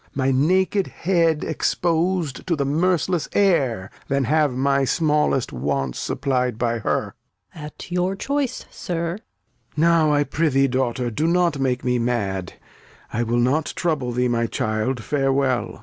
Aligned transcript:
My 0.15 0.31
naked 0.31 0.87
Head 0.87 1.43
expos'd 1.43 2.47
to 2.47 2.55
th' 2.55 2.65
merc'less 2.65 3.29
Air, 3.33 3.91
Than 4.07 4.23
have 4.23 4.51
my 4.51 4.83
smallest 4.83 5.53
Wants 5.53 5.99
supply'd 5.99 6.57
by 6.57 6.79
her. 6.79 7.13
Gon. 7.53 7.63
At 7.65 7.91
your 7.91 8.15
Choice, 8.15 8.65
Sir. 8.71 9.19
Lear. 9.19 9.19
Now, 9.77 10.11
I 10.11 10.23
prithee 10.23 10.67
Daughter, 10.67 11.11
do 11.11 11.27
not 11.27 11.59
make 11.59 11.83
me 11.85 11.99
mad; 11.99 12.53
I 13.13 13.21
will 13.21 13.37
not 13.37 13.73
trouble 13.75 14.11
thee, 14.11 14.27
my 14.27 14.47
Child, 14.47 15.03
farewell. 15.03 15.79